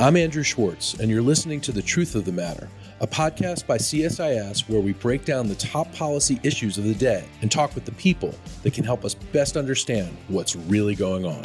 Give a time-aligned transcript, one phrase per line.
[0.00, 2.70] I'm Andrew Schwartz, and you're listening to The Truth of the Matter,
[3.02, 7.28] a podcast by CSIS where we break down the top policy issues of the day
[7.42, 11.42] and talk with the people that can help us best understand what's really going on.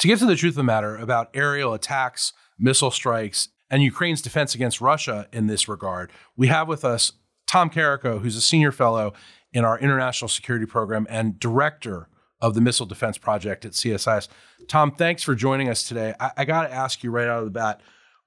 [0.00, 4.20] To get to the truth of the matter about aerial attacks, missile strikes, and Ukraine's
[4.20, 7.12] defense against Russia in this regard, we have with us
[7.46, 9.14] Tom Karako, who's a senior fellow
[9.50, 14.28] in our international security program and director of the Missile Defense Project at CSIS.
[14.68, 16.14] Tom, thanks for joining us today.
[16.18, 17.80] I, I got to ask you right out of the bat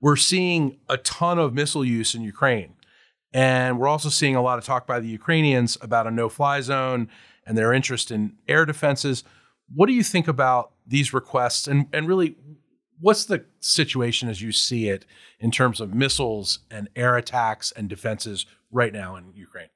[0.04, 2.74] we're seeing a ton of missile use in Ukraine.
[3.34, 6.60] And we're also seeing a lot of talk by the Ukrainians about a no fly
[6.60, 7.08] zone
[7.48, 9.24] and their interest in air defenses.
[9.74, 11.70] What do you think about these requests?
[11.70, 12.36] And, and really,
[13.00, 15.06] what's the situation as you see it
[15.40, 19.70] in terms of missiles and air attacks and defenses right now in Ukraine?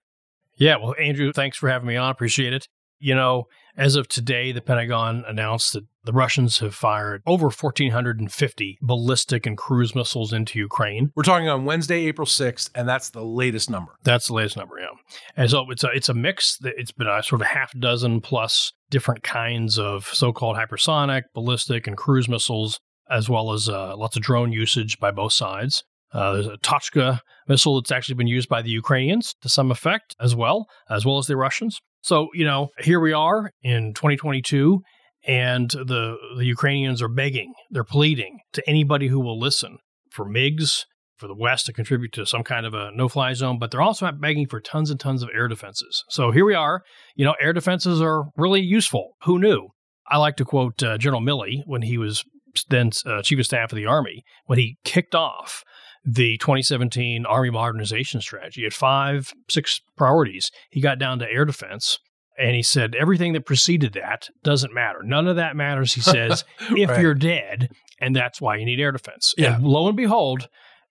[0.57, 2.11] Yeah, well, Andrew, thanks for having me on.
[2.11, 2.67] Appreciate it.
[2.99, 8.79] You know, as of today, the Pentagon announced that the Russians have fired over 1,450
[8.81, 11.11] ballistic and cruise missiles into Ukraine.
[11.15, 13.93] We're talking on Wednesday, April 6th, and that's the latest number.
[14.03, 14.87] That's the latest number, yeah.
[15.35, 16.57] And so it's a, it's a mix.
[16.63, 21.23] It's been a sort of a half dozen plus different kinds of so called hypersonic,
[21.33, 22.79] ballistic, and cruise missiles,
[23.11, 25.83] as well as uh, lots of drone usage by both sides.
[26.13, 30.15] Uh, there's a Tochka missile that's actually been used by the Ukrainians to some effect
[30.21, 31.81] as well, as well as the Russians.
[32.07, 34.79] So, you know, here we are in 2022,
[35.27, 40.85] and the, the Ukrainians are begging, they're pleading to anybody who will listen for MiGs,
[41.17, 43.81] for the West to contribute to some kind of a no fly zone, but they're
[43.81, 46.05] also begging for tons and tons of air defenses.
[46.07, 46.81] So here we are.
[47.17, 49.17] You know, air defenses are really useful.
[49.23, 49.67] Who knew?
[50.07, 52.23] I like to quote uh, General Milley when he was
[52.69, 55.61] then uh, Chief of Staff of the Army, when he kicked off
[56.07, 58.63] the 2017 Army modernization strategy.
[58.63, 61.99] had five, six priorities, he got down to air defense.
[62.39, 65.01] And he said, everything that preceded that doesn't matter.
[65.03, 67.01] None of that matters, he says, if right.
[67.01, 67.69] you're dead.
[67.99, 69.33] And that's why you need air defense.
[69.37, 69.55] Yeah.
[69.55, 70.47] And lo and behold,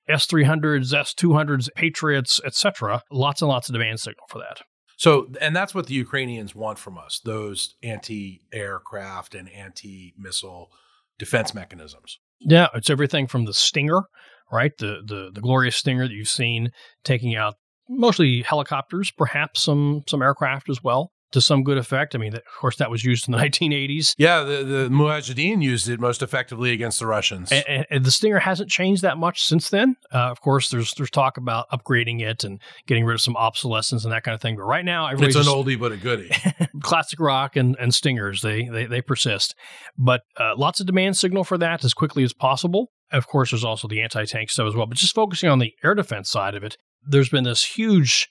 [0.08, 4.62] S 300s, S 200s, Patriots, etc., lots and lots of demand signal for that.
[4.98, 10.70] So, and that's what the Ukrainians want from us those anti aircraft and anti missile
[11.18, 12.18] defense mechanisms.
[12.40, 14.04] Yeah, it's everything from the Stinger,
[14.52, 14.72] right?
[14.78, 16.70] The, the the glorious Stinger that you've seen
[17.04, 17.54] taking out
[17.88, 22.14] mostly helicopters, perhaps some some aircraft as well to some good effect.
[22.14, 24.14] I mean, of course, that was used in the 1980s.
[24.18, 27.52] Yeah, the, the Mujahideen used it most effectively against the Russians.
[27.52, 29.96] And, and, and the Stinger hasn't changed that much since then.
[30.12, 34.04] Uh, of course, there's there's talk about upgrading it and getting rid of some obsolescence
[34.04, 34.56] and that kind of thing.
[34.56, 36.30] But right now, it's an oldie but a goodie.
[36.80, 39.54] classic rock and, and Stingers, they, they, they persist.
[39.98, 42.90] But uh, lots of demand signal for that as quickly as possible.
[43.12, 44.86] Of course, there's also the anti tank stuff as well.
[44.86, 48.28] But just focusing on the air defense side of it, there's been this huge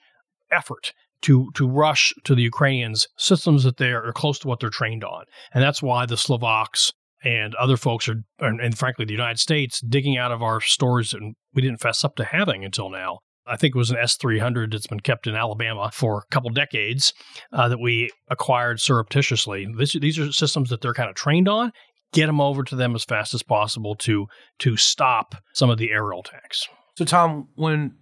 [0.51, 4.69] effort to to rush to the Ukrainians systems that they are close to what they're
[4.69, 6.91] trained on, and that's why the Slovaks
[7.23, 11.13] and other folks are, and, and frankly, the United States digging out of our stores
[11.13, 13.19] and we didn't fess up to having until now.
[13.47, 16.33] I think it was an S three hundred that's been kept in Alabama for a
[16.33, 17.13] couple decades
[17.53, 19.67] uh, that we acquired surreptitiously.
[19.77, 21.71] This, these are systems that they're kind of trained on.
[22.15, 24.27] Get them over to them as fast as possible to
[24.59, 26.67] to stop some of the aerial attacks.
[26.97, 27.95] So, Tom, when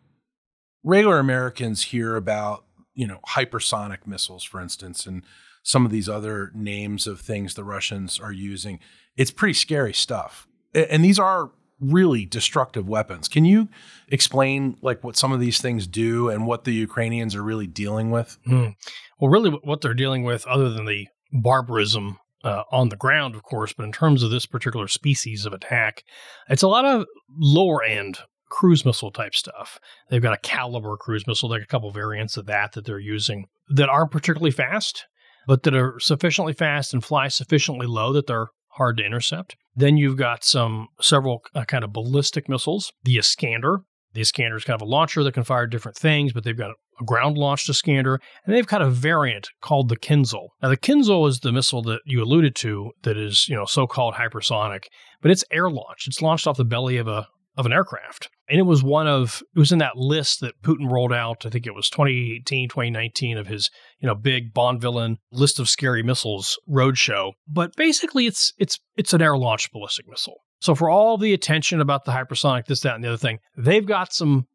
[0.84, 2.64] regular Americans hear about
[2.96, 5.24] you know, hypersonic missiles, for instance, and
[5.64, 8.80] some of these other names of things the Russians are using.
[9.16, 10.48] It's pretty scary stuff.
[10.74, 13.28] And these are really destructive weapons.
[13.28, 13.70] Can you
[14.10, 18.12] explain like what some of these things do and what the Ukrainians are really dealing
[18.12, 18.38] with?
[18.48, 18.76] Mm.
[19.20, 23.44] Well, really what they're dealing with other than the barbarism uh, on the ground, of
[23.44, 26.04] course, but in terms of this particular species of attack,
[26.50, 27.06] it's a lot of
[27.38, 29.80] lower end cruise missile type stuff.
[30.10, 33.48] They've got a Kalibr cruise missile, like a couple variants of that that they're using
[33.70, 35.06] that aren't particularly fast,
[35.48, 39.56] but that are sufficiently fast and fly sufficiently low that they're hard to intercept.
[39.76, 42.92] Then you've got some several uh, kind of ballistic missiles.
[43.04, 43.80] The Iskander.
[44.14, 46.76] The Iskander is kind of a launcher that can fire different things, but they've got
[47.06, 50.50] ground launched Iskander, and they've got a variant called the Kinzhal.
[50.62, 54.16] Now, the Kinzhal is the missile that you alluded to that is, you know, so-called
[54.16, 54.86] hypersonic,
[55.22, 56.08] but it's air launched.
[56.08, 58.30] It's launched off the belly of a of an aircraft.
[58.50, 61.46] And it was one of, it was in that list that Putin rolled out.
[61.46, 63.70] I think it was 2018, 2019 of his,
[64.00, 67.34] you know, big Bond villain list of scary missiles roadshow.
[67.48, 70.38] But basically it's, it's, it's an air launched ballistic missile.
[70.62, 73.86] So for all the attention about the hypersonic, this, that, and the other thing, they've
[73.86, 74.48] got some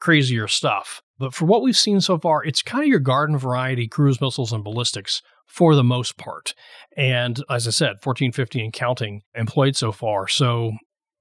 [0.00, 1.02] crazier stuff.
[1.20, 4.54] But for what we've seen so far, it's kind of your garden variety cruise missiles
[4.54, 6.54] and ballistics for the most part.
[6.96, 10.26] And as I said, 1450 and counting employed so far.
[10.28, 10.72] So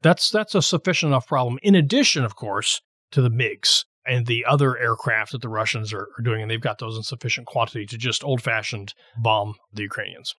[0.02, 1.60] that's that's a sufficient enough problem.
[1.62, 2.82] In addition, of course,
[3.12, 6.62] to the MiGs and the other aircraft that the Russians are, are doing, and they've
[6.62, 10.34] got those in sufficient quantity to just old fashioned bomb the Ukrainians.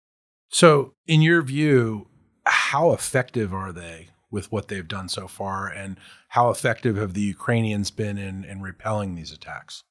[0.48, 2.08] So, in your view,
[2.46, 5.98] how effective are they with what they've done so far, and
[6.28, 9.84] how effective have the Ukrainians been in, in repelling these attacks?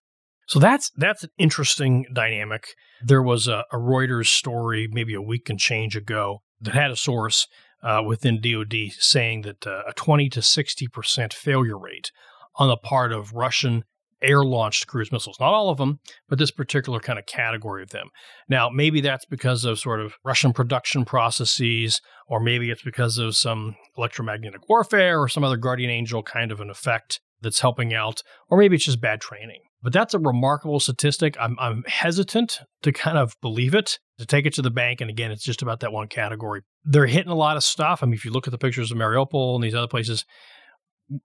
[0.47, 2.69] So that's that's an interesting dynamic.
[3.03, 6.95] There was a, a Reuters story maybe a week and change ago that had a
[6.95, 7.47] source
[7.83, 12.11] uh, within DoD saying that uh, a 20 to 60 percent failure rate
[12.55, 13.83] on the part of Russian
[14.21, 15.39] air launched cruise missiles.
[15.39, 18.09] Not all of them, but this particular kind of category of them.
[18.47, 23.35] Now, maybe that's because of sort of Russian production processes, or maybe it's because of
[23.35, 28.21] some electromagnetic warfare or some other guardian angel kind of an effect that's helping out,
[28.49, 29.61] or maybe it's just bad training.
[29.81, 31.37] But that's a remarkable statistic.
[31.39, 34.99] I'm, I'm hesitant to kind of believe it, to take it to the bank.
[34.99, 36.63] And again, it's just about that one category.
[36.83, 38.03] They're hitting a lot of stuff.
[38.03, 40.25] I mean, if you look at the pictures of Mariupol and these other places,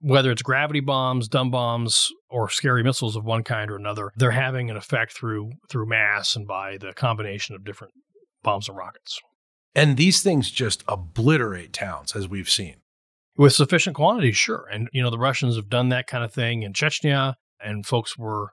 [0.01, 4.31] whether it's gravity bombs, dumb bombs, or scary missiles of one kind or another, they're
[4.31, 7.93] having an effect through through mass and by the combination of different
[8.43, 9.21] bombs and rockets.
[9.75, 12.77] And these things just obliterate towns, as we've seen.
[13.37, 14.67] With sufficient quantities, sure.
[14.73, 18.17] And, you know, the Russians have done that kind of thing in Chechnya and folks
[18.17, 18.53] were,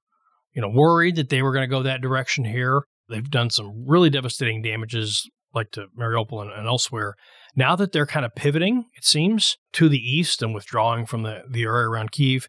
[0.53, 2.83] you know, worried that they were going to go that direction here.
[3.07, 7.15] They've done some really devastating damages, like to Mariupol and, and elsewhere.
[7.55, 11.43] Now that they're kind of pivoting, it seems, to the east and withdrawing from the,
[11.49, 12.47] the area around Kiev,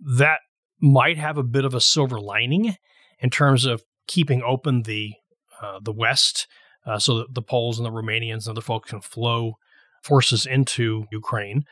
[0.00, 0.40] that
[0.80, 2.76] might have a bit of a silver lining
[3.18, 5.14] in terms of keeping open the
[5.62, 6.46] uh, the west,
[6.84, 9.54] uh, so that the Poles and the Romanians and other folks can flow
[10.02, 11.64] forces into Ukraine.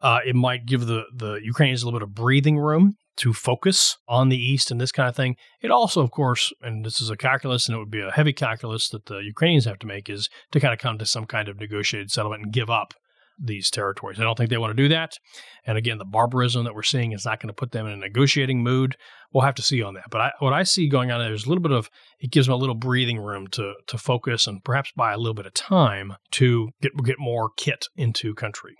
[0.00, 3.96] Uh, it might give the the Ukrainians a little bit of breathing room to focus
[4.08, 5.36] on the East and this kind of thing.
[5.60, 8.32] It also, of course, and this is a calculus, and it would be a heavy
[8.32, 11.48] calculus that the Ukrainians have to make, is to kind of come to some kind
[11.48, 12.94] of negotiated settlement and give up
[13.42, 14.20] these territories.
[14.20, 15.18] I don't think they want to do that.
[15.64, 17.96] And again, the barbarism that we're seeing is not going to put them in a
[17.96, 18.96] negotiating mood.
[19.32, 20.10] We'll have to see on that.
[20.10, 22.46] But I, what I see going on there is a little bit of it gives
[22.46, 25.54] them a little breathing room to to focus and perhaps buy a little bit of
[25.54, 28.76] time to get get more kit into country.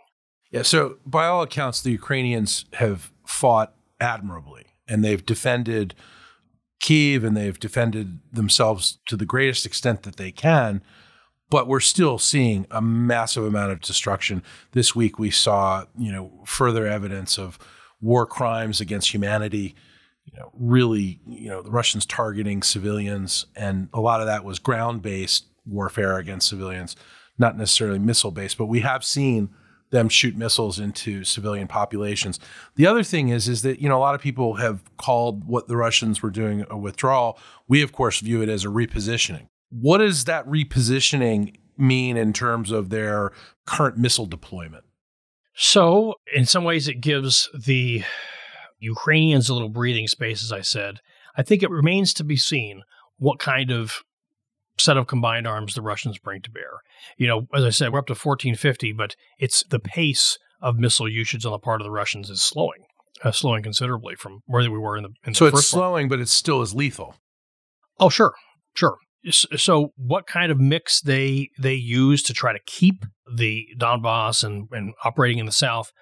[0.50, 0.62] Yeah.
[0.62, 5.94] So by all accounts, the Ukrainians have fought admirably, and they've defended
[6.80, 10.82] Kiev and they've defended themselves to the greatest extent that they can.
[11.50, 14.42] But we're still seeing a massive amount of destruction.
[14.72, 17.58] This week we saw, you know, further evidence of
[18.00, 19.74] war crimes against humanity.
[20.24, 24.60] You know, really, you know, the Russians targeting civilians, and a lot of that was
[24.60, 26.94] ground-based warfare against civilians,
[27.36, 28.56] not necessarily missile-based.
[28.56, 29.50] But we have seen
[29.90, 32.38] them shoot missiles into civilian populations.
[32.76, 35.68] The other thing is is that you know a lot of people have called what
[35.68, 37.38] the Russians were doing a withdrawal.
[37.68, 39.48] We of course view it as a repositioning.
[39.70, 43.32] What does that repositioning mean in terms of their
[43.66, 44.84] current missile deployment?
[45.54, 48.02] So, in some ways it gives the
[48.78, 51.00] Ukrainians a little breathing space as I said.
[51.36, 52.82] I think it remains to be seen
[53.18, 54.02] what kind of
[54.80, 56.80] set of combined arms the Russians bring to bear.
[57.16, 61.08] You know, as I said, we're up to 1450, but it's the pace of missile
[61.08, 62.84] usage on the part of the Russians is slowing,
[63.24, 65.10] uh, slowing considerably from where we were in the.
[65.26, 67.14] In so the it's slowing, but it's still as lethal.
[67.98, 68.34] Oh, sure,
[68.74, 68.96] sure.
[69.30, 73.04] So, what kind of mix they they use to try to keep
[73.34, 75.92] the Donbass and, and operating in the south?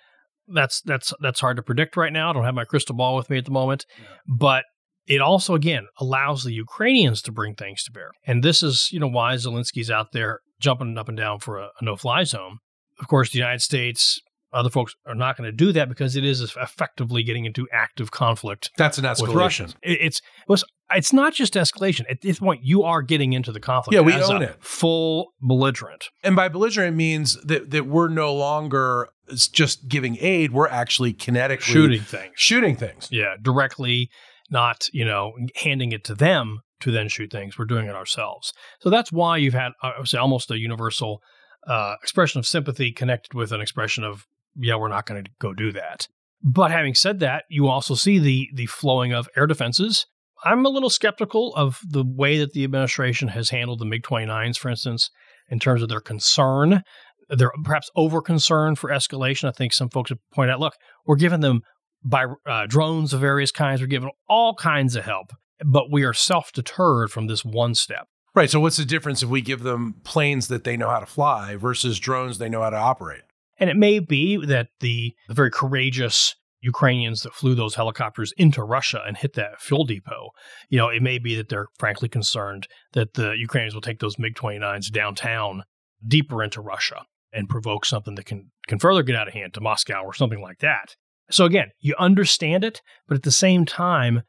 [0.46, 2.30] That's that's that's hard to predict right now.
[2.30, 4.06] I don't have my crystal ball with me at the moment, yeah.
[4.26, 4.64] but
[5.08, 8.10] it also, again, allows the Ukrainians to bring things to bear.
[8.26, 11.68] And this is, you know, why Zelensky's out there jumping up and down for a,
[11.80, 12.58] a no fly zone.
[13.00, 14.20] Of course, the United States,
[14.52, 18.10] other folks are not going to do that because it is effectively getting into active
[18.10, 18.70] conflict.
[18.76, 19.74] That's an escalation.
[19.82, 22.04] It, it's it was, it's not just escalation.
[22.10, 23.94] At this point, you are getting into the conflict.
[23.94, 24.56] Yeah, we own it.
[24.62, 26.08] Full belligerent.
[26.22, 29.08] And by belligerent means that that we're no longer
[29.52, 30.52] just giving aid.
[30.52, 32.32] We're actually kinetically shooting things.
[32.34, 33.08] Shooting things.
[33.10, 34.10] Yeah, directly
[34.50, 37.58] not, you know, handing it to them to then shoot things.
[37.58, 38.52] We're doing it ourselves.
[38.80, 41.22] So that's why you've had, I would say, almost a universal
[41.66, 44.26] uh, expression of sympathy connected with an expression of,
[44.56, 46.08] yeah, we're not going to go do that.
[46.42, 50.06] But having said that, you also see the the flowing of air defenses.
[50.44, 54.56] I'm a little skeptical of the way that the administration has handled the MiG 29s,
[54.56, 55.10] for instance,
[55.48, 56.84] in terms of their concern.
[57.28, 59.48] They're perhaps over concern for escalation.
[59.48, 60.74] I think some folks have pointed out, look,
[61.06, 61.62] we're giving them
[62.04, 63.80] by uh, drones of various kinds.
[63.80, 65.32] We're given all kinds of help,
[65.64, 68.08] but we are self deterred from this one step.
[68.34, 68.50] Right.
[68.50, 71.56] So, what's the difference if we give them planes that they know how to fly
[71.56, 73.22] versus drones they know how to operate?
[73.58, 78.62] And it may be that the, the very courageous Ukrainians that flew those helicopters into
[78.62, 80.30] Russia and hit that fuel depot,
[80.68, 84.18] you know, it may be that they're frankly concerned that the Ukrainians will take those
[84.18, 85.64] MiG 29s downtown
[86.06, 89.60] deeper into Russia and provoke something that can, can further get out of hand to
[89.60, 90.96] Moscow or something like that.
[91.30, 94.22] So again, you understand it, but at the same time,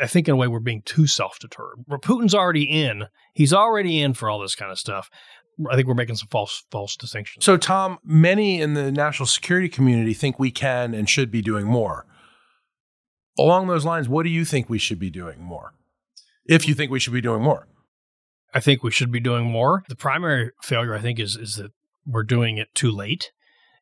[0.00, 1.84] I think in a way we're being too self deterred.
[1.86, 5.10] Where Putin's already in, he's already in for all this kind of stuff.
[5.70, 7.44] I think we're making some false false distinctions.
[7.44, 11.66] So, Tom, many in the national security community think we can and should be doing
[11.66, 12.06] more.
[13.38, 15.72] Along those lines, what do you think we should be doing more?
[16.46, 17.66] If you think we should be doing more,
[18.54, 19.84] I think we should be doing more.
[19.88, 21.72] The primary failure, I think, is is that
[22.06, 23.32] we're doing it too late.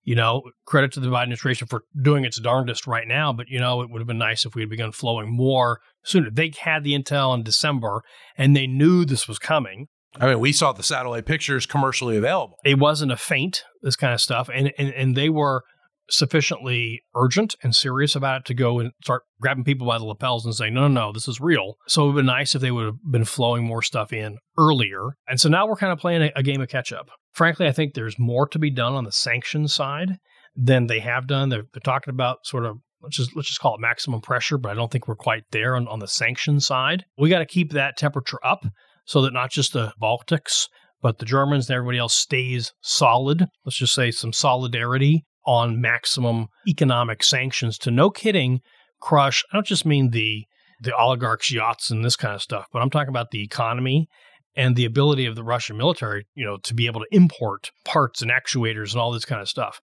[0.05, 3.59] You know, credit to the Biden administration for doing its darndest right now, but you
[3.59, 6.31] know, it would have been nice if we had begun flowing more sooner.
[6.31, 8.03] They had the intel in December
[8.37, 9.87] and they knew this was coming.
[10.21, 12.57] I mean, we saw the satellite pictures commercially available.
[12.65, 14.49] It wasn't a feint, this kind of stuff.
[14.53, 15.63] And, and, and they were
[16.11, 20.45] sufficiently urgent and serious about it to go and start grabbing people by the lapels
[20.45, 21.75] and saying, no, no, no, this is real.
[21.87, 24.39] So it would have been nice if they would have been flowing more stuff in
[24.59, 25.17] earlier.
[25.27, 27.09] And so now we're kind of playing a, a game of catch up.
[27.35, 30.19] Frankly, I think there's more to be done on the sanctions side
[30.57, 31.49] than they have done.
[31.49, 34.71] They're, they're talking about sort of let's just let's just call it maximum pressure, but
[34.71, 37.05] I don't think we're quite there on, on the sanction side.
[37.19, 38.65] We got to keep that temperature up
[39.05, 40.69] so that not just the Baltics,
[41.03, 43.47] but the Germans and everybody else stays solid.
[43.65, 48.61] Let's just say some solidarity on maximum economic sanctions to no kidding
[49.01, 49.45] crush.
[49.53, 50.47] I don't just mean the
[50.81, 54.09] the oligarchs' yachts and this kind of stuff, but I'm talking about the economy
[54.57, 58.23] and the ability of the Russian military, you know, to be able to import parts
[58.23, 59.81] and actuators and all this kind of stuff.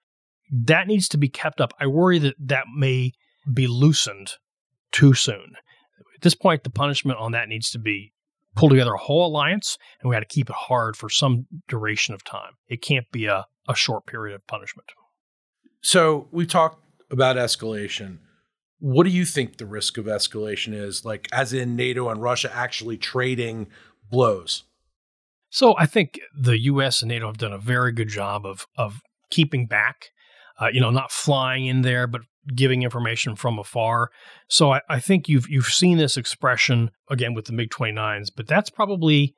[0.52, 1.74] That needs to be kept up.
[1.80, 3.14] I worry that that may
[3.52, 4.34] be loosened
[4.92, 5.54] too soon.
[6.16, 8.14] At this point, the punishment on that needs to be
[8.56, 12.14] pull together a whole alliance, and we got to keep it hard for some duration
[12.14, 12.52] of time.
[12.68, 14.90] It can't be a, a short period of punishment.
[15.82, 18.20] So we talked about escalation.
[18.80, 22.52] What do you think the risk of escalation is, like as in NATO and Russia
[22.54, 23.68] actually trading
[24.12, 24.64] blows?
[25.50, 27.02] So I think the U.S.
[27.02, 30.10] and NATO have done a very good job of of keeping back,
[30.60, 32.22] uh, you know, not flying in there, but
[32.56, 34.10] giving information from afar.
[34.48, 38.48] So I, I think you've you've seen this expression again with the MiG 29s, but
[38.48, 39.36] that's probably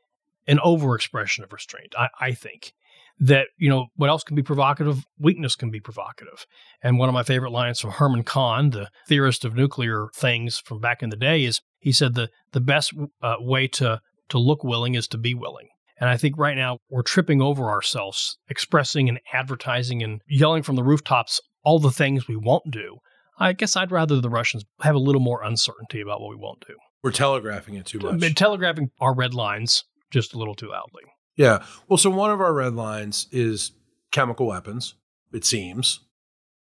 [0.47, 1.93] an overexpression of restraint.
[1.97, 2.73] I, I think
[3.19, 6.45] that you know what else can be provocative weakness can be provocative
[6.81, 10.79] and one of my favorite lines from herman kahn the theorist of nuclear things from
[10.79, 14.63] back in the day is he said the the best uh, way to to look
[14.63, 15.67] willing is to be willing
[16.03, 20.75] and I think right now we're tripping over ourselves, expressing and advertising and yelling from
[20.75, 22.97] the rooftops all the things we won't do.
[23.39, 26.63] I guess I'd rather the Russians have a little more uncertainty about what we won't
[26.67, 26.75] do.
[27.03, 28.35] We're telegraphing it too much.
[28.35, 31.03] Telegraphing our red lines just a little too loudly.
[31.37, 31.63] Yeah.
[31.87, 33.71] Well, so one of our red lines is
[34.11, 34.95] chemical weapons,
[35.31, 36.01] it seems.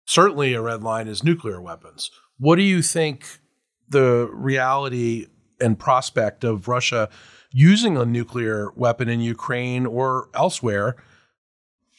[0.06, 2.10] Certainly a red line is nuclear weapons.
[2.38, 3.26] What do you think
[3.88, 5.26] the reality
[5.60, 7.08] and prospect of Russia
[7.52, 10.96] using a nuclear weapon in Ukraine or elsewhere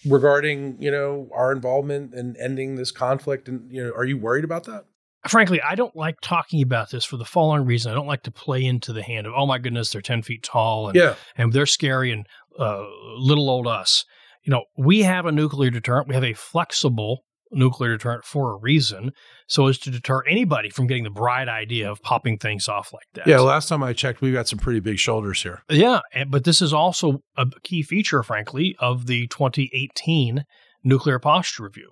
[0.06, 4.44] regarding, you know, our involvement in ending this conflict and you know, are you worried
[4.44, 4.86] about that?
[5.28, 7.92] Frankly, I don't like talking about this for the following reason.
[7.92, 10.44] I don't like to play into the hand of, oh my goodness, they're 10 feet
[10.44, 11.16] tall and, yeah.
[11.36, 12.86] and they're scary and uh,
[13.18, 14.06] little old us.
[14.44, 16.08] You know, we have a nuclear deterrent.
[16.08, 19.12] We have a flexible nuclear deterrent for a reason,
[19.48, 23.08] so as to deter anybody from getting the bright idea of popping things off like
[23.14, 23.28] that.
[23.28, 25.64] Yeah, last time I checked, we've got some pretty big shoulders here.
[25.70, 30.44] Yeah, eh, but this is also a key feature, frankly, of the 2018
[30.84, 31.92] nuclear posture review.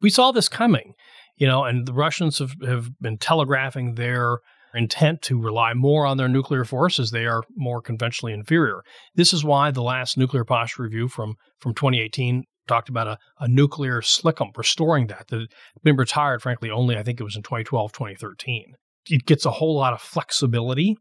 [0.00, 0.92] We saw this coming,
[1.36, 4.38] you know, and the Russians have, have been telegraphing their
[4.76, 8.82] intent to rely more on their nuclear forces, they are more conventionally inferior.
[9.14, 13.48] This is why the last nuclear posture review from, from 2018 talked about a, a
[13.48, 17.42] nuclear SLCM, restoring that, that had been retired, frankly, only I think it was in
[17.42, 18.74] 2012, 2013.
[19.08, 20.96] It gets a whole lot of flexibility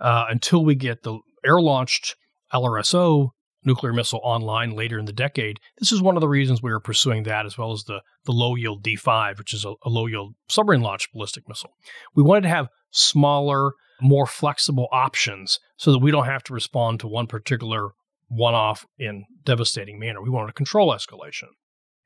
[0.00, 2.16] uh, until we get the air launched
[2.52, 3.30] LRSO
[3.64, 5.58] nuclear missile online later in the decade.
[5.78, 8.32] This is one of the reasons we are pursuing that, as well as the, the
[8.32, 11.70] low yield D5, which is a, a low yield submarine launched ballistic missile.
[12.14, 17.00] We wanted to have smaller, more flexible options so that we don't have to respond
[17.00, 17.90] to one particular
[18.28, 20.22] one off in devastating manner.
[20.22, 21.48] We wanted to control escalation.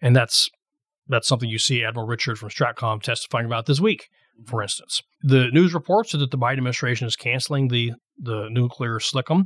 [0.00, 0.48] And that's
[1.08, 4.08] that's something you see Admiral Richard from Stratcom testifying about this week,
[4.46, 4.64] for mm-hmm.
[4.64, 5.02] instance.
[5.22, 9.44] The news reports that the Biden administration is canceling the, the nuclear SLCM.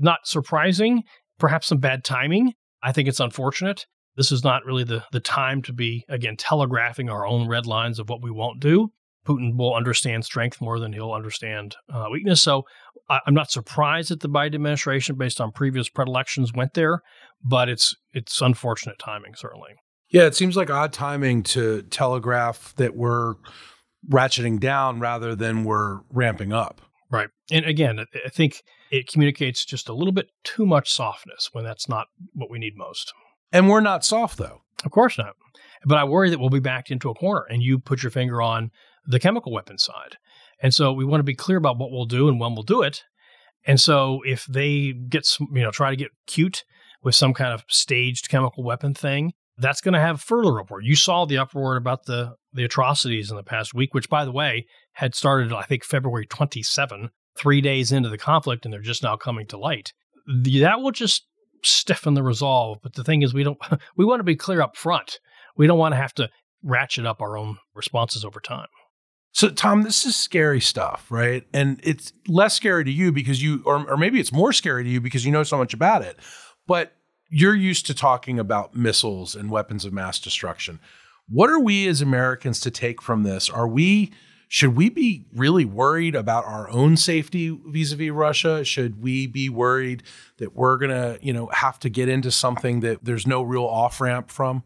[0.00, 1.02] Not surprising,
[1.38, 2.54] perhaps some bad timing.
[2.82, 3.86] I think it's unfortunate.
[4.16, 7.98] This is not really the, the time to be, again, telegraphing our own red lines
[7.98, 8.90] of what we won't do.
[9.26, 12.42] Putin will understand strength more than he'll understand uh, weakness.
[12.42, 12.64] So
[13.08, 17.02] I, am not surprised that the Biden administration, based on previous predilections, went there,
[17.44, 19.70] but it's it's unfortunate timing, certainly.
[20.10, 23.34] Yeah, it seems like odd timing to telegraph that we're
[24.10, 26.80] ratcheting down rather than we're ramping up.
[27.10, 27.28] Right.
[27.50, 31.88] And again, I think it communicates just a little bit too much softness when that's
[31.88, 33.12] not what we need most.
[33.52, 34.62] And we're not soft, though.
[34.84, 35.34] Of course not.
[35.84, 38.40] But I worry that we'll be backed into a corner and you put your finger
[38.40, 38.70] on
[39.06, 40.16] the chemical weapon side.
[40.62, 42.82] And so we want to be clear about what we'll do and when we'll do
[42.82, 43.02] it.
[43.64, 46.64] And so if they get, you know, try to get cute
[47.02, 50.80] with some kind of staged chemical weapon thing, that's going to have further uproar.
[50.80, 54.32] You saw the uproar about the the atrocities in the past week, which, by the
[54.32, 59.02] way, had started I think February 27, three days into the conflict, and they're just
[59.02, 59.92] now coming to light.
[60.26, 61.26] That will just
[61.62, 62.78] stiffen the resolve.
[62.82, 63.58] But the thing is, we don't
[63.96, 65.18] we want to be clear up front.
[65.56, 66.30] We don't want to have to
[66.62, 68.68] ratchet up our own responses over time.
[69.32, 71.46] So, Tom, this is scary stuff, right?
[71.54, 74.90] And it's less scary to you because you, or, or maybe it's more scary to
[74.90, 76.18] you because you know so much about it.
[76.66, 76.94] But
[77.30, 80.78] you're used to talking about missiles and weapons of mass destruction.
[81.28, 83.48] What are we as Americans to take from this?
[83.48, 84.12] Are we
[84.48, 88.62] should we be really worried about our own safety vis-a-vis Russia?
[88.66, 90.02] Should we be worried
[90.36, 93.64] that we're going to, you know, have to get into something that there's no real
[93.64, 94.62] off-ramp from?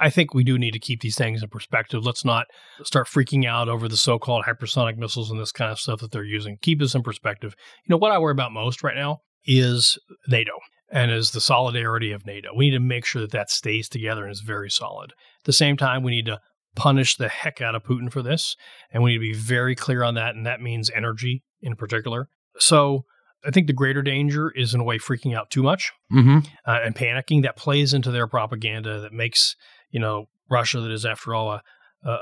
[0.00, 2.04] I think we do need to keep these things in perspective.
[2.04, 2.46] Let's not
[2.84, 6.24] start freaking out over the so-called hypersonic missiles and this kind of stuff that they're
[6.24, 6.58] using.
[6.60, 7.54] Keep this in perspective.
[7.84, 10.52] You know what I worry about most right now is NATO
[10.90, 12.50] and is the solidarity of NATO.
[12.54, 15.10] We need to make sure that that stays together and is very solid.
[15.12, 16.40] At the same time, we need to
[16.76, 18.56] punish the heck out of Putin for this,
[18.92, 22.28] and we need to be very clear on that, and that means energy in particular.
[22.58, 23.04] So
[23.44, 26.38] I think the greater danger is in a way freaking out too much mm-hmm.
[26.66, 27.42] uh, and panicking.
[27.42, 29.56] That plays into their propaganda that makes
[29.90, 31.62] you know Russia, that is after all a,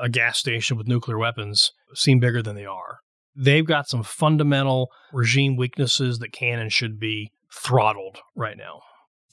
[0.03, 2.99] a gas station with nuclear weapons, seem bigger than they are.
[3.35, 8.81] They've got some fundamental regime weaknesses that can and should be throttled right now.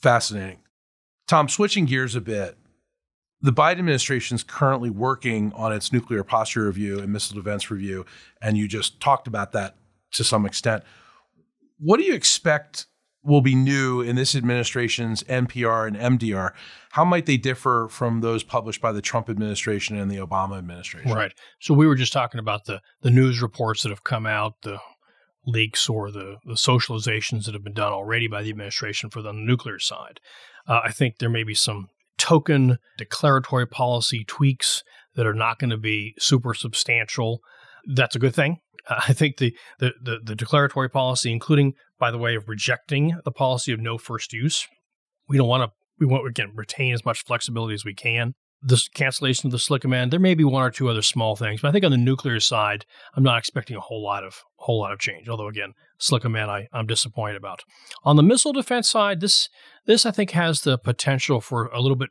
[0.01, 0.59] Fascinating.
[1.27, 2.57] Tom, switching gears a bit,
[3.41, 8.05] the Biden administration is currently working on its nuclear posture review and missile defense review,
[8.41, 9.75] and you just talked about that
[10.13, 10.83] to some extent.
[11.79, 12.85] What do you expect
[13.23, 16.51] will be new in this administration's NPR and MDR?
[16.91, 21.11] How might they differ from those published by the Trump administration and the Obama administration?
[21.11, 21.33] Right.
[21.59, 24.79] So we were just talking about the the news reports that have come out, the
[25.45, 29.33] leaks or the, the socializations that have been done already by the administration for the
[29.33, 30.19] nuclear side.
[30.67, 34.83] Uh, I think there may be some token declaratory policy tweaks
[35.15, 37.41] that are not going to be super substantial.
[37.86, 38.58] That's a good thing.
[38.89, 43.17] Uh, I think the, the, the, the declaratory policy, including, by the way, of rejecting
[43.24, 44.67] the policy of no first use,
[45.28, 48.82] we don't want to, we want, again, retain as much flexibility as we can the
[48.93, 50.10] cancellation of the SLCM-N.
[50.10, 52.39] There may be one or two other small things, but I think on the nuclear
[52.39, 55.28] side, I'm not expecting a whole lot of whole lot of change.
[55.28, 57.63] Although again, SLCM-N, I, I'm disappointed about.
[58.04, 59.50] On the missile defense side, this
[59.86, 62.10] this I think has the potential for a little bit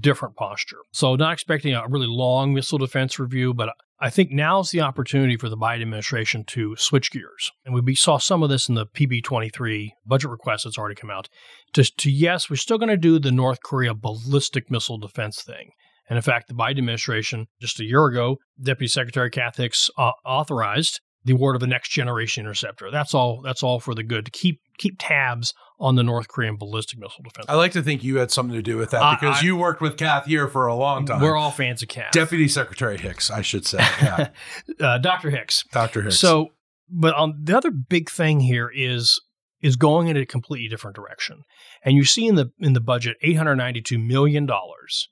[0.00, 0.78] different posture.
[0.92, 5.36] So not expecting a really long missile defense review, but I think now's the opportunity
[5.36, 7.52] for the Biden administration to switch gears.
[7.64, 11.28] And we saw some of this in the PB23 budget request that's already come out.
[11.74, 15.70] To, to yes, we're still going to do the North Korea ballistic missile defense thing.
[16.10, 20.10] And in fact, the Biden administration, just a year ago, Deputy Secretary Kath Hicks uh,
[20.26, 22.90] authorized the award of the next generation interceptor.
[22.90, 23.40] That's all.
[23.40, 27.22] That's all for the good to keep keep tabs on the North Korean ballistic missile
[27.24, 27.46] defense.
[27.48, 29.80] I like to think you had something to do with that because I, you worked
[29.80, 31.20] with Kath here for a long time.
[31.20, 32.12] We're all fans of Kath.
[32.12, 33.78] Deputy Secretary Hicks, I should say.
[34.00, 34.28] Yeah.
[34.80, 35.30] uh, Dr.
[35.30, 35.64] Hicks.
[35.72, 36.02] Dr.
[36.02, 36.18] Hicks.
[36.18, 36.48] So,
[36.88, 39.20] but on the other big thing here is
[39.60, 41.42] is going in a completely different direction.
[41.84, 45.08] And you see in the in the budget 892 million dollars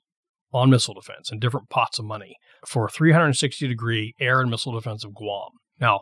[0.53, 5.03] on missile defense and different pots of money for 360 degree air and missile defense
[5.03, 5.51] of Guam.
[5.79, 6.01] Now,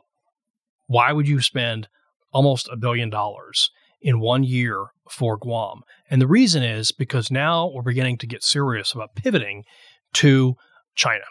[0.87, 1.87] why would you spend
[2.31, 3.69] almost a billion dollars
[4.01, 5.81] in one year for Guam?
[6.09, 9.63] And the reason is because now we're beginning to get serious about pivoting
[10.13, 10.55] to
[10.95, 11.25] China.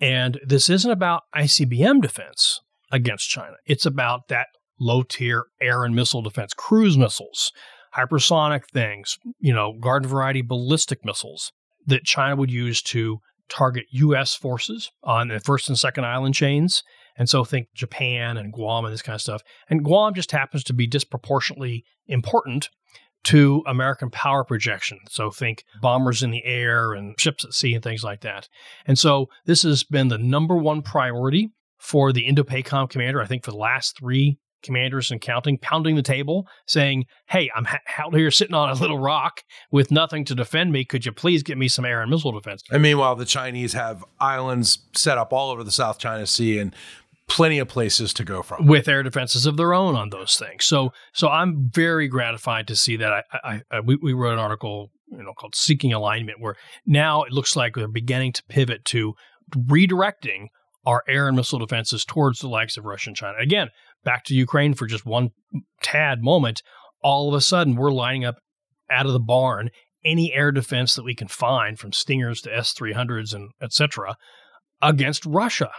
[0.00, 2.60] And this isn't about ICBM defense
[2.90, 3.54] against China.
[3.66, 7.52] It's about that low tier air and missile defense, cruise missiles,
[7.96, 11.52] hypersonic things, you know, garden variety ballistic missiles
[11.86, 14.34] that China would use to target U.S.
[14.34, 16.82] forces on the first and second island chains.
[17.16, 19.42] And so think Japan and Guam and this kind of stuff.
[19.68, 22.70] And Guam just happens to be disproportionately important
[23.24, 24.98] to American power projection.
[25.08, 28.48] So think bombers in the air and ships at sea and things like that.
[28.86, 33.44] And so this has been the number one priority for the Indo-PACOM commander, I think
[33.44, 38.14] for the last three commanders and counting, pounding the table, saying, Hey, I'm ha- out
[38.14, 40.84] here sitting on a little rock with nothing to defend me.
[40.84, 42.62] Could you please get me some air and missile defense?
[42.70, 46.74] And meanwhile, the Chinese have islands set up all over the South China Sea and
[47.28, 50.64] plenty of places to go from with air defenses of their own on those things.
[50.64, 53.12] So, so I'm very gratified to see that.
[53.12, 56.56] I, I, I we, we wrote an article, you know, called "Seeking Alignment," where
[56.86, 59.14] now it looks like they're beginning to pivot to
[59.54, 60.48] redirecting
[60.86, 63.38] our air and missile defenses towards the likes of Russia and China.
[63.40, 63.68] Again,
[64.04, 65.30] back to Ukraine for just one
[65.82, 66.62] tad moment,
[67.02, 68.36] all of a sudden we're lining up
[68.90, 69.70] out of the barn
[70.04, 74.16] any air defense that we can find from Stingers to S-300s and etc.
[74.82, 75.70] against Russia,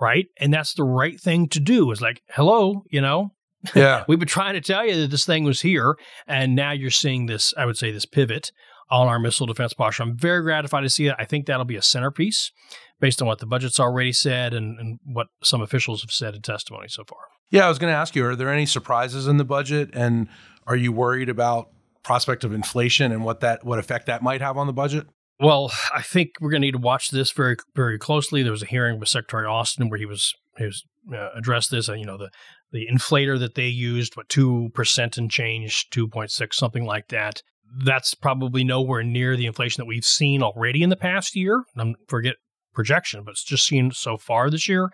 [0.00, 0.26] right?
[0.38, 1.90] And that's the right thing to do.
[1.90, 3.30] Is like, hello, you know,
[3.74, 4.04] Yeah.
[4.08, 7.26] We've been trying to tell you that this thing was here, and now you're seeing
[7.26, 8.50] this, I would say, this pivot
[8.90, 10.02] on our missile defense posture.
[10.02, 11.14] I'm very gratified to see it.
[11.18, 12.50] I think that'll be a centerpiece
[12.98, 16.42] based on what the budget's already said and, and what some officials have said in
[16.42, 17.20] testimony so far.
[17.50, 19.90] Yeah, I was going to ask you, are there any surprises in the budget?
[19.92, 20.28] And
[20.66, 21.68] are you worried about
[22.02, 25.06] prospect of inflation and what that what effect that might have on the budget?
[25.40, 28.42] Well, I think we're going to need to watch this very very closely.
[28.42, 31.88] There was a hearing with Secretary Austin where he was he was uh, addressed this.
[31.88, 32.30] Uh, you know the
[32.72, 37.08] the inflator that they used, what two percent and change, two point six, something like
[37.08, 37.42] that.
[37.84, 41.64] That's probably nowhere near the inflation that we've seen already in the past year.
[41.76, 42.36] I'm forget
[42.74, 44.90] projection, but it's just seen so far this year.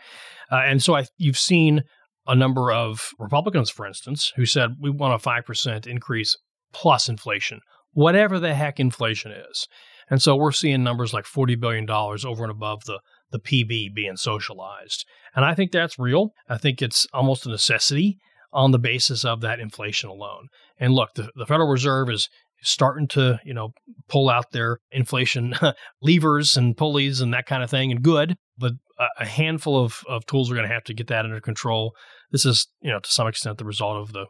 [0.51, 1.83] Uh, and so I, you've seen
[2.27, 6.37] a number of Republicans, for instance, who said we want a five percent increase
[6.73, 7.61] plus inflation,
[7.93, 9.67] whatever the heck inflation is.
[10.09, 14.17] And so we're seeing numbers like $40 billion over and above the, the PB being
[14.17, 15.05] socialized.
[15.35, 16.33] And I think that's real.
[16.49, 18.19] I think it's almost a necessity
[18.53, 20.49] on the basis of that inflation alone.
[20.79, 22.29] And look, the, the Federal Reserve is
[22.63, 23.75] starting to, you know,
[24.09, 25.55] pull out their inflation
[26.01, 28.37] levers and pulleys and that kind of thing, and good.
[28.57, 28.75] But
[29.19, 31.95] a handful of, of tools are going to have to get that under control.
[32.31, 34.27] This is, you know, to some extent the result of the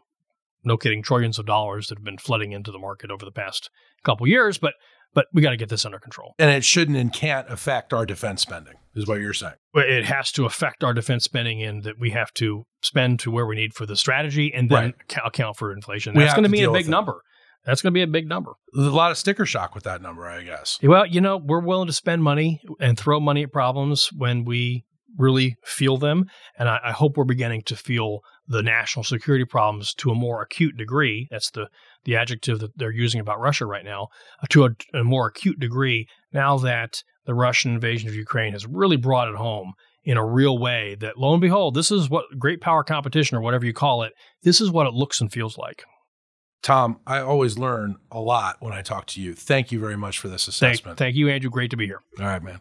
[0.65, 3.71] no kidding trillions of dollars that have been flooding into the market over the past
[4.03, 4.59] couple years.
[4.59, 4.75] But
[5.17, 6.35] but we got to get this under control.
[6.39, 9.55] And it shouldn't and can't affect our defense spending, is what you're saying.
[9.75, 13.47] It has to affect our defense spending in that we have to spend to where
[13.47, 15.25] we need for the strategy and then right.
[15.25, 16.15] account for inflation.
[16.15, 17.23] That's going to be a big number.
[17.65, 18.53] That's going to be a big number.
[18.75, 20.79] There's a lot of sticker shock with that number, I guess.
[20.83, 24.85] Well, you know, we're willing to spend money and throw money at problems when we
[25.17, 26.27] really feel them.
[26.59, 30.43] And I, I, hope we're beginning to feel the national security problems to a more
[30.43, 31.29] acute degree.
[31.31, 31.69] That's the,
[32.05, 34.09] the adjective that they're using about Russia right now,
[34.43, 38.67] uh, to a, a more acute degree now that the Russian invasion of Ukraine has
[38.67, 42.25] really brought it home in a real way that lo and behold, this is what
[42.39, 45.59] great power competition or whatever you call it, this is what it looks and feels
[45.59, 45.83] like.
[46.63, 49.35] Tom, I always learn a lot when I talk to you.
[49.35, 50.97] Thank you very much for this assessment.
[50.97, 51.51] Thank, thank you, Andrew.
[51.51, 52.01] Great to be here.
[52.19, 52.61] All right, man.